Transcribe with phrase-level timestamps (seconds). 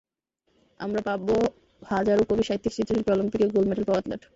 [0.79, 1.27] আমরা পাব
[1.81, 4.21] হাজারো কবি, সাহিত্যিক, চিত্রশিল্পী, অলিম্পিকে গোল্ড মেডেল পাওয়া অ্যাথলেট।